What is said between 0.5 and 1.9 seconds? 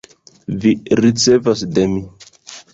Vi ricevas de